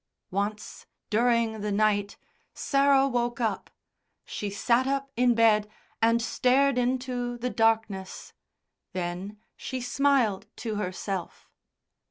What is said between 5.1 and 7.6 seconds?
in bed and stared into the